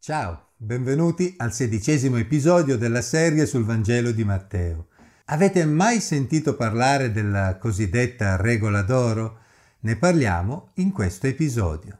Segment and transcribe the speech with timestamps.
[0.00, 4.86] Ciao, benvenuti al sedicesimo episodio della serie sul Vangelo di Matteo.
[5.26, 9.40] Avete mai sentito parlare della cosiddetta regola d'oro?
[9.80, 11.98] Ne parliamo in questo episodio.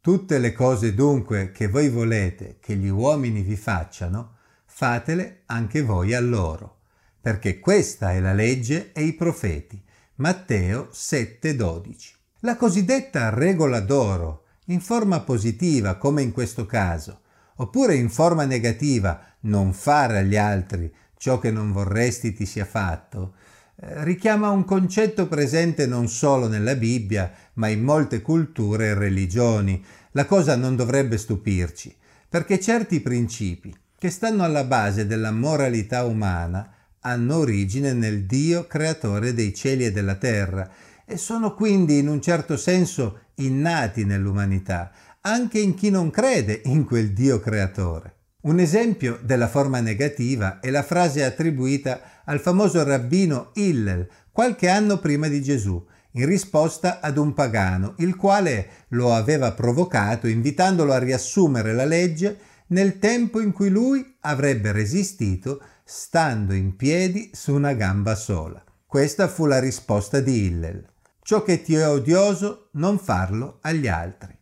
[0.00, 6.14] Tutte le cose dunque che voi volete che gli uomini vi facciano, fatele anche voi
[6.14, 6.80] a loro,
[7.20, 9.80] perché questa è la legge e i profeti
[10.20, 12.12] Matteo 7:12.
[12.40, 17.22] La cosiddetta regola d'oro, in forma positiva come in questo caso,
[17.56, 23.32] oppure in forma negativa, non fare agli altri ciò che non vorresti ti sia fatto,
[23.76, 29.82] eh, richiama un concetto presente non solo nella Bibbia, ma in molte culture e religioni.
[30.10, 31.96] La cosa non dovrebbe stupirci,
[32.28, 39.32] perché certi principi che stanno alla base della moralità umana hanno origine nel Dio creatore
[39.32, 40.68] dei cieli e della terra
[41.04, 46.84] e sono quindi in un certo senso innati nell'umanità, anche in chi non crede in
[46.84, 48.14] quel Dio creatore.
[48.42, 54.98] Un esempio della forma negativa è la frase attribuita al famoso rabbino Hillel qualche anno
[54.98, 60.98] prima di Gesù, in risposta ad un pagano, il quale lo aveva provocato invitandolo a
[60.98, 62.38] riassumere la legge
[62.68, 65.60] nel tempo in cui lui avrebbe resistito
[65.92, 68.62] stando in piedi su una gamba sola.
[68.86, 70.86] Questa fu la risposta di Hillel.
[71.20, 74.32] Ciò che ti è odioso, non farlo agli altri.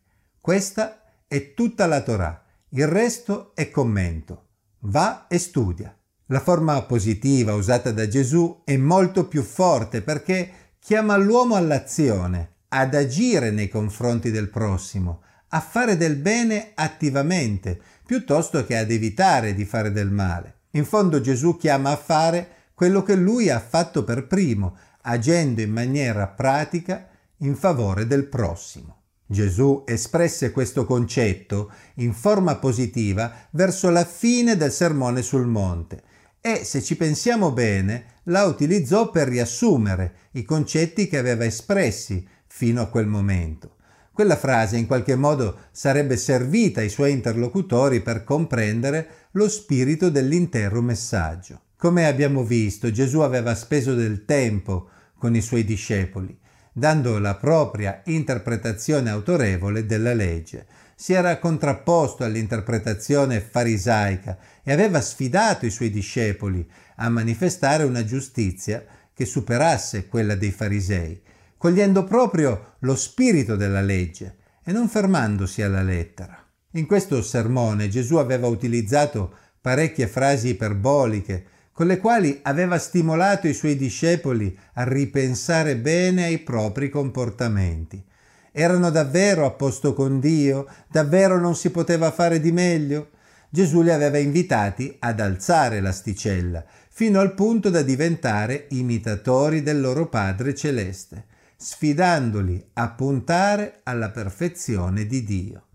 [0.43, 2.45] Questa è tutta la Torah.
[2.69, 4.49] Il resto è commento.
[4.81, 5.97] Va e studia.
[6.27, 12.95] La forma positiva usata da Gesù è molto più forte perché chiama l'uomo all'azione, ad
[12.95, 19.65] agire nei confronti del prossimo, a fare del bene attivamente, piuttosto che ad evitare di
[19.65, 20.57] fare del male.
[20.73, 25.71] In fondo Gesù chiama a fare quello che lui ha fatto per primo, agendo in
[25.71, 28.97] maniera pratica in favore del prossimo.
[29.27, 36.03] Gesù espresse questo concetto in forma positiva verso la fine del sermone sul monte
[36.41, 42.81] e, se ci pensiamo bene, la utilizzò per riassumere i concetti che aveva espressi fino
[42.81, 43.77] a quel momento.
[44.19, 50.83] Quella frase in qualche modo sarebbe servita ai suoi interlocutori per comprendere lo spirito dell'intero
[50.83, 51.61] messaggio.
[51.77, 56.37] Come abbiamo visto, Gesù aveva speso del tempo con i suoi discepoli,
[56.73, 60.67] dando la propria interpretazione autorevole della legge.
[60.97, 68.85] Si era contrapposto all'interpretazione farisaica e aveva sfidato i suoi discepoli a manifestare una giustizia
[69.15, 71.23] che superasse quella dei farisei
[71.59, 76.43] cogliendo proprio lo spirito della legge e non fermandosi alla lettera.
[76.73, 83.55] In questo sermone Gesù aveva utilizzato parecchie frasi iperboliche con le quali aveva stimolato i
[83.55, 88.05] suoi discepoli a ripensare bene ai propri comportamenti.
[88.53, 90.67] Erano davvero a posto con Dio?
[90.89, 93.11] Davvero non si poteva fare di meglio?
[93.51, 100.09] Gesù li aveva invitati ad alzare l'asticella, fino al punto da diventare imitatori del loro
[100.09, 101.25] Padre celeste
[101.61, 105.67] sfidandoli a puntare alla perfezione di Dio.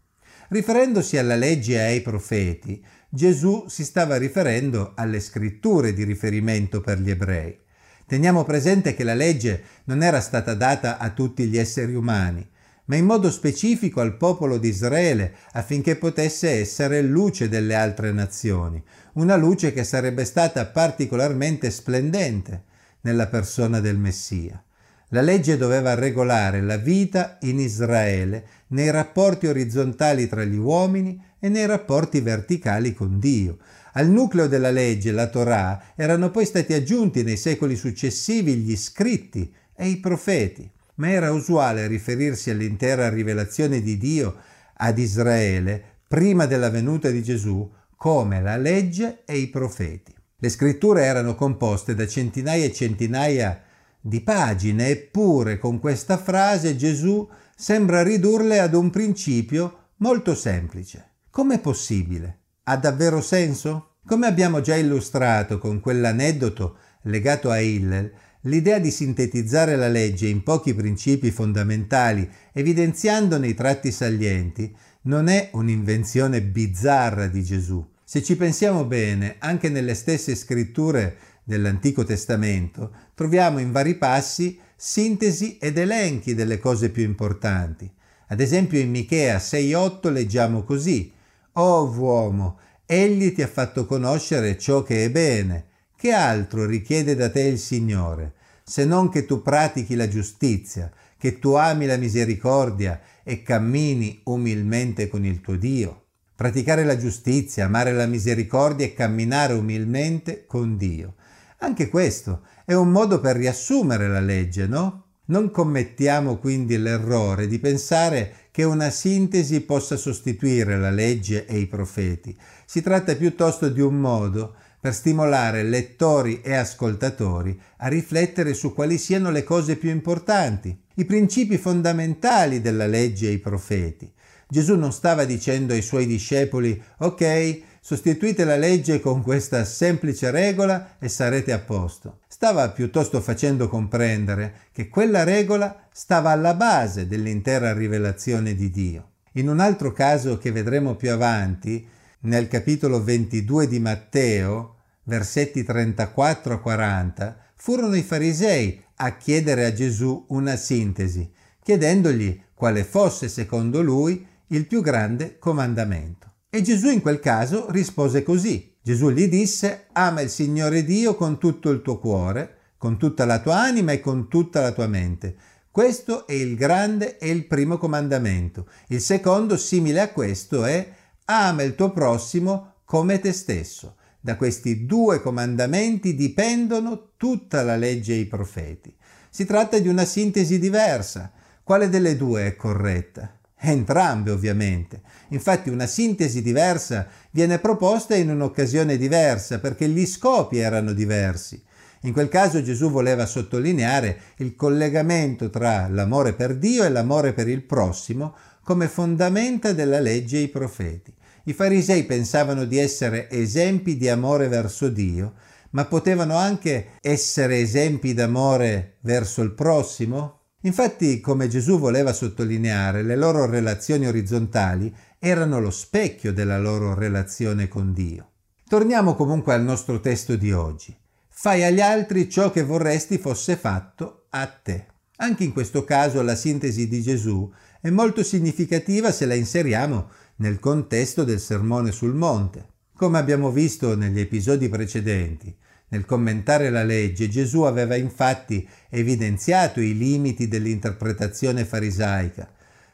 [0.47, 7.01] Riferendosi alla legge e ai profeti, Gesù si stava riferendo alle scritture di riferimento per
[7.01, 7.59] gli ebrei.
[8.07, 12.49] Teniamo presente che la legge non era stata data a tutti gli esseri umani,
[12.85, 18.81] ma in modo specifico al popolo di Israele affinché potesse essere luce delle altre nazioni,
[19.15, 22.63] una luce che sarebbe stata particolarmente splendente
[23.01, 24.63] nella persona del Messia.
[25.13, 31.49] La legge doveva regolare la vita in Israele nei rapporti orizzontali tra gli uomini e
[31.49, 33.59] nei rapporti verticali con Dio.
[33.93, 39.53] Al nucleo della legge, la Torah, erano poi stati aggiunti nei secoli successivi gli scritti
[39.75, 44.35] e i profeti, ma era usuale riferirsi all'intera rivelazione di Dio
[44.77, 50.11] ad Israele prima della venuta di Gesù come la legge e i profeti.
[50.39, 53.71] Le scritture erano composte da centinaia e centinaia di
[54.05, 57.25] di pagine, eppure con questa frase Gesù
[57.55, 61.11] sembra ridurle ad un principio molto semplice.
[61.29, 62.39] Com'è possibile?
[62.63, 63.95] Ha davvero senso?
[64.05, 68.11] Come abbiamo già illustrato con quell'aneddoto legato a Hillel,
[68.41, 75.49] l'idea di sintetizzare la legge in pochi principi fondamentali, evidenziandone i tratti salienti, non è
[75.53, 77.85] un'invenzione bizzarra di Gesù.
[78.03, 85.57] Se ci pensiamo bene, anche nelle stesse scritture dell'Antico Testamento troviamo in vari passi sintesi
[85.57, 87.91] ed elenchi delle cose più importanti.
[88.27, 91.11] Ad esempio in Michea 6:8 leggiamo così:
[91.53, 95.65] O uomo, egli ti ha fatto conoscere ciò che è bene.
[95.95, 98.33] Che altro richiede da te il Signore?
[98.63, 105.07] se non che tu pratichi la giustizia, che tu ami la misericordia e cammini umilmente
[105.07, 106.05] con il tuo Dio.
[106.35, 111.15] Praticare la giustizia, amare la misericordia e camminare umilmente con Dio.
[111.63, 115.05] Anche questo è un modo per riassumere la legge, no?
[115.27, 121.67] Non commettiamo quindi l'errore di pensare che una sintesi possa sostituire la legge e i
[121.67, 122.37] profeti.
[122.65, 128.97] Si tratta piuttosto di un modo per stimolare lettori e ascoltatori a riflettere su quali
[128.97, 134.11] siano le cose più importanti, i principi fondamentali della legge e i profeti.
[134.49, 140.95] Gesù non stava dicendo ai suoi discepoli, ok, sostituite la legge con questa semplice regola
[140.99, 142.19] e sarete a posto.
[142.29, 149.09] Stava piuttosto facendo comprendere che quella regola stava alla base dell'intera rivelazione di Dio.
[149.33, 151.85] In un altro caso che vedremo più avanti,
[152.21, 159.73] nel capitolo 22 di Matteo, versetti 34 a 40, furono i farisei a chiedere a
[159.73, 161.29] Gesù una sintesi,
[161.61, 166.32] chiedendogli quale fosse secondo lui il più grande comandamento.
[166.55, 168.75] E Gesù in quel caso rispose così.
[168.79, 173.39] Gesù gli disse, ama il Signore Dio con tutto il tuo cuore, con tutta la
[173.39, 175.35] tua anima e con tutta la tua mente.
[175.71, 178.67] Questo è il grande e il primo comandamento.
[178.89, 180.87] Il secondo, simile a questo, è
[181.25, 183.95] ama il tuo prossimo come te stesso.
[184.19, 188.95] Da questi due comandamenti dipendono tutta la legge e i profeti.
[189.27, 191.31] Si tratta di una sintesi diversa.
[191.63, 193.39] Quale delle due è corretta?
[193.65, 194.99] Entrambe ovviamente.
[195.29, 201.63] Infatti una sintesi diversa viene proposta in un'occasione diversa perché gli scopi erano diversi.
[202.01, 207.47] In quel caso Gesù voleva sottolineare il collegamento tra l'amore per Dio e l'amore per
[207.47, 211.13] il prossimo come fondamenta della legge e i profeti.
[211.45, 215.35] I farisei pensavano di essere esempi di amore verso Dio,
[215.69, 220.42] ma potevano anche essere esempi d'amore verso il prossimo?
[220.65, 227.67] Infatti, come Gesù voleva sottolineare, le loro relazioni orizzontali erano lo specchio della loro relazione
[227.67, 228.29] con Dio.
[228.67, 230.95] Torniamo comunque al nostro testo di oggi.
[231.27, 234.85] Fai agli altri ciò che vorresti fosse fatto a te.
[235.17, 237.51] Anche in questo caso la sintesi di Gesù
[237.81, 242.67] è molto significativa se la inseriamo nel contesto del Sermone sul Monte.
[242.95, 245.53] Come abbiamo visto negli episodi precedenti,
[245.93, 252.51] nel commentare la legge Gesù aveva infatti evidenziato i limiti dell'interpretazione farisaica.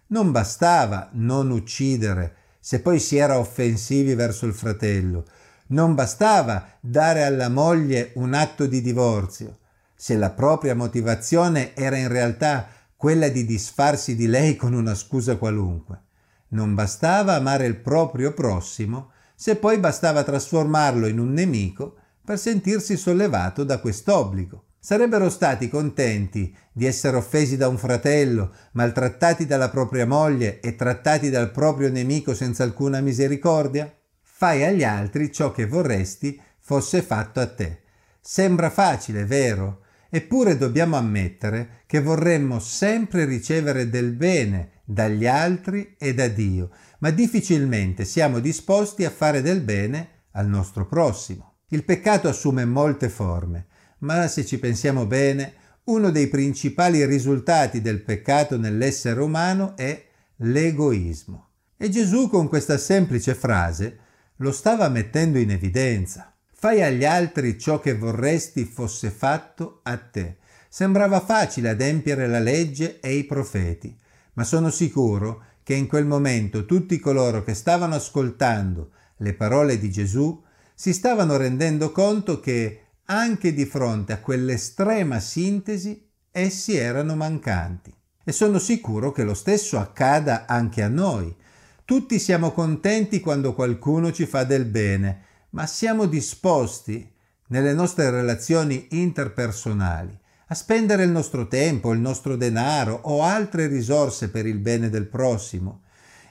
[0.07, 5.25] Non bastava non uccidere se poi si era offensivi verso il fratello.
[5.67, 9.59] Non bastava dare alla moglie un atto di divorzio,
[9.95, 12.67] se la propria motivazione era in realtà
[12.97, 16.01] quella di disfarsi di lei con una scusa qualunque.
[16.49, 21.98] Non bastava amare il proprio prossimo, se poi bastava trasformarlo in un nemico
[22.29, 24.65] per sentirsi sollevato da quest'obbligo.
[24.77, 31.31] Sarebbero stati contenti di essere offesi da un fratello, maltrattati dalla propria moglie e trattati
[31.31, 33.91] dal proprio nemico senza alcuna misericordia?
[34.21, 37.81] Fai agli altri ciò che vorresti fosse fatto a te.
[38.21, 39.85] Sembra facile, vero?
[40.07, 47.09] Eppure dobbiamo ammettere che vorremmo sempre ricevere del bene dagli altri e da Dio, ma
[47.09, 51.49] difficilmente siamo disposti a fare del bene al nostro prossimo.
[51.71, 53.67] Il peccato assume molte forme,
[53.99, 55.53] ma se ci pensiamo bene,
[55.85, 60.03] uno dei principali risultati del peccato nell'essere umano è
[60.37, 61.47] l'egoismo.
[61.77, 63.97] E Gesù con questa semplice frase
[64.37, 66.33] lo stava mettendo in evidenza.
[66.51, 70.37] Fai agli altri ciò che vorresti fosse fatto a te.
[70.69, 73.95] Sembrava facile adempiere la legge e i profeti,
[74.33, 79.91] ma sono sicuro che in quel momento tutti coloro che stavano ascoltando le parole di
[79.91, 80.43] Gesù
[80.79, 87.93] si stavano rendendo conto che anche di fronte a quell'estrema sintesi essi erano mancanti.
[88.23, 91.35] E sono sicuro che lo stesso accada anche a noi.
[91.83, 97.11] Tutti siamo contenti quando qualcuno ci fa del bene, ma siamo disposti
[97.47, 100.17] nelle nostre relazioni interpersonali
[100.47, 105.07] a spendere il nostro tempo, il nostro denaro o altre risorse per il bene del
[105.07, 105.81] prossimo.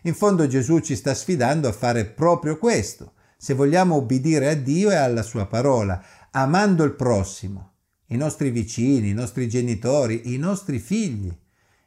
[0.05, 4.91] In fondo Gesù ci sta sfidando a fare proprio questo, se vogliamo obbedire a Dio
[4.91, 6.03] e alla sua parola,
[6.33, 7.75] amando il prossimo,
[8.07, 11.33] i nostri vicini, i nostri genitori, i nostri figli,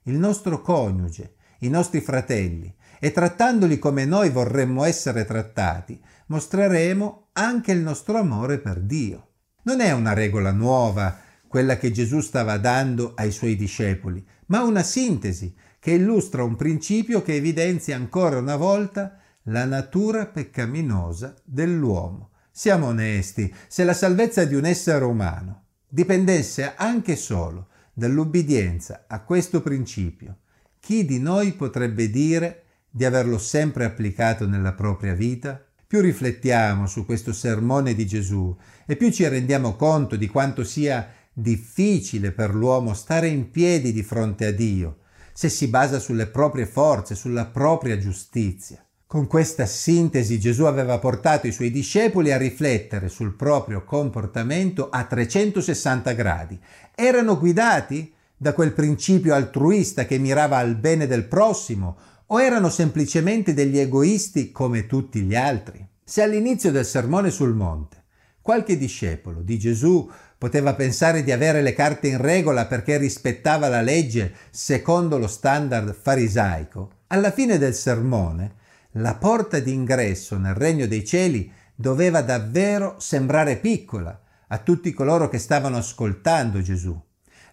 [0.04, 7.74] il nostro coniuge, i nostri fratelli, e trattandoli come noi vorremmo essere trattati, mostreremo anche
[7.74, 9.32] il nostro amore per Dio.
[9.64, 14.84] Non è una regola nuova, quella che Gesù stava dando ai suoi discepoli, ma una
[14.84, 22.32] sintesi che illustra un principio che evidenzia ancora una volta la natura peccaminosa dell'uomo.
[22.52, 29.62] Siamo onesti, se la salvezza di un essere umano, dipendesse anche solo dall'ubbidienza a questo
[29.62, 30.38] principio,
[30.80, 35.64] chi di noi potrebbe dire di averlo sempre applicato nella propria vita?
[35.88, 38.56] Più riflettiamo su questo sermone di Gesù
[38.86, 44.04] e più ci rendiamo conto di quanto sia difficile per l'uomo stare in piedi di
[44.04, 44.98] fronte a Dio
[45.34, 48.86] se si basa sulle proprie forze, sulla propria giustizia.
[49.12, 55.04] Con questa sintesi Gesù aveva portato i suoi discepoli a riflettere sul proprio comportamento a
[55.04, 56.58] 360 gradi.
[56.96, 63.54] Erano guidati da quel principio altruista che mirava al bene del prossimo o erano semplicemente
[63.54, 65.86] degli egoisti come tutti gli altri?
[66.02, 68.04] Se all'inizio del sermone sul monte
[68.42, 73.82] qualche discepolo di Gesù poteva pensare di avere le carte in regola perché rispettava la
[73.82, 78.60] legge secondo lo standard farisaico, alla fine del sermone
[78.96, 85.38] la porta d'ingresso nel regno dei cieli doveva davvero sembrare piccola a tutti coloro che
[85.38, 87.00] stavano ascoltando Gesù.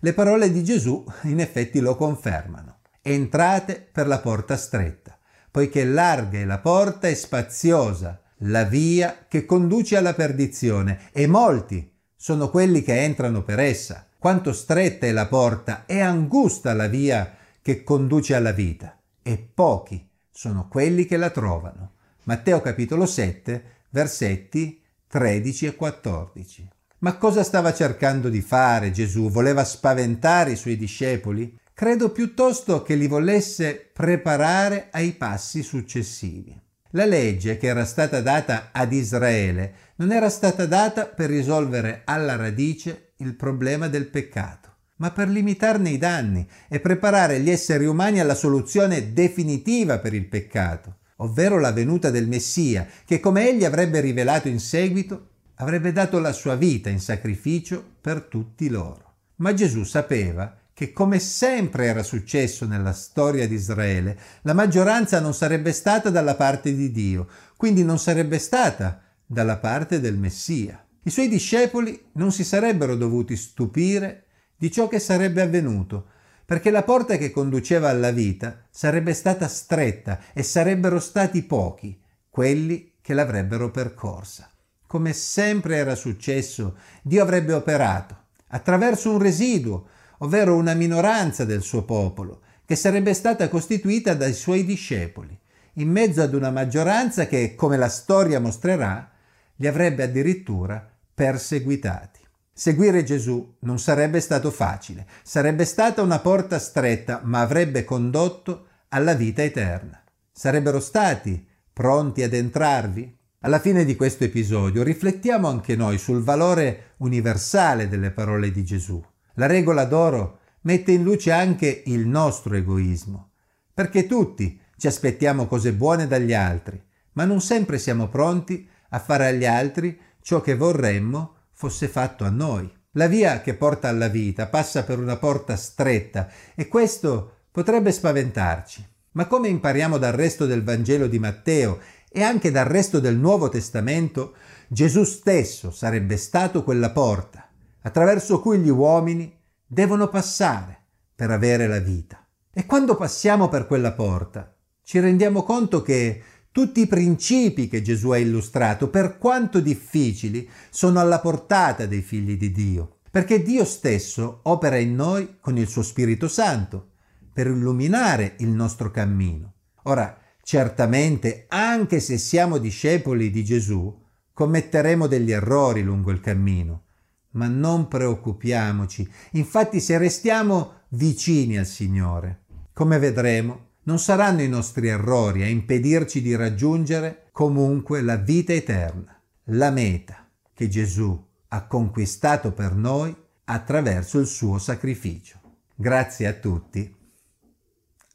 [0.00, 2.78] Le parole di Gesù in effetti lo confermano.
[3.00, 5.16] Entrate per la porta stretta,
[5.50, 11.92] poiché larga è la porta e spaziosa la via che conduce alla perdizione e molti
[12.14, 14.06] sono quelli che entrano per essa.
[14.18, 20.07] Quanto stretta è la porta e angusta la via che conduce alla vita e pochi
[20.38, 21.94] sono quelli che la trovano.
[22.22, 26.68] Matteo capitolo 7, versetti 13 e 14.
[26.98, 29.30] Ma cosa stava cercando di fare Gesù?
[29.30, 31.58] Voleva spaventare i suoi discepoli?
[31.74, 36.56] Credo piuttosto che li volesse preparare ai passi successivi.
[36.90, 42.36] La legge che era stata data ad Israele non era stata data per risolvere alla
[42.36, 44.67] radice il problema del peccato
[44.98, 50.26] ma per limitarne i danni e preparare gli esseri umani alla soluzione definitiva per il
[50.26, 55.26] peccato, ovvero la venuta del Messia, che come egli avrebbe rivelato in seguito,
[55.56, 59.14] avrebbe dato la sua vita in sacrificio per tutti loro.
[59.36, 65.34] Ma Gesù sapeva che come sempre era successo nella storia di Israele, la maggioranza non
[65.34, 67.26] sarebbe stata dalla parte di Dio,
[67.56, 70.80] quindi non sarebbe stata dalla parte del Messia.
[71.02, 74.26] I suoi discepoli non si sarebbero dovuti stupire
[74.58, 76.06] di ciò che sarebbe avvenuto,
[76.44, 81.98] perché la porta che conduceva alla vita sarebbe stata stretta e sarebbero stati pochi
[82.28, 84.50] quelli che l'avrebbero percorsa.
[84.86, 88.16] Come sempre era successo, Dio avrebbe operato
[88.48, 89.86] attraverso un residuo,
[90.18, 95.38] ovvero una minoranza del suo popolo, che sarebbe stata costituita dai suoi discepoli,
[95.74, 99.10] in mezzo ad una maggioranza che, come la storia mostrerà,
[99.56, 102.17] li avrebbe addirittura perseguitati.
[102.58, 109.14] Seguire Gesù non sarebbe stato facile, sarebbe stata una porta stretta, ma avrebbe condotto alla
[109.14, 110.02] vita eterna.
[110.32, 113.16] Sarebbero stati pronti ad entrarvi?
[113.42, 119.00] Alla fine di questo episodio riflettiamo anche noi sul valore universale delle parole di Gesù.
[119.34, 123.34] La regola d'oro mette in luce anche il nostro egoismo,
[123.72, 129.28] perché tutti ci aspettiamo cose buone dagli altri, ma non sempre siamo pronti a fare
[129.28, 132.72] agli altri ciò che vorremmo fosse fatto a noi.
[132.92, 138.86] La via che porta alla vita passa per una porta stretta e questo potrebbe spaventarci.
[139.12, 143.48] Ma come impariamo dal resto del Vangelo di Matteo e anche dal resto del Nuovo
[143.48, 144.36] Testamento,
[144.68, 147.48] Gesù stesso sarebbe stato quella porta
[147.82, 149.36] attraverso cui gli uomini
[149.66, 150.80] devono passare
[151.12, 152.24] per avere la vita.
[152.52, 156.22] E quando passiamo per quella porta, ci rendiamo conto che
[156.52, 162.36] tutti i principi che Gesù ha illustrato, per quanto difficili, sono alla portata dei figli
[162.36, 166.90] di Dio, perché Dio stesso opera in noi con il suo Spirito Santo
[167.32, 169.52] per illuminare il nostro cammino.
[169.84, 173.96] Ora, certamente, anche se siamo discepoli di Gesù,
[174.32, 176.84] commetteremo degli errori lungo il cammino,
[177.32, 184.88] ma non preoccupiamoci, infatti se restiamo vicini al Signore, come vedremo, non saranno i nostri
[184.88, 192.52] errori a impedirci di raggiungere comunque la vita eterna, la meta che Gesù ha conquistato
[192.52, 195.40] per noi attraverso il suo sacrificio.
[195.74, 196.94] Grazie a tutti,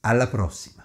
[0.01, 0.83] alla prossima.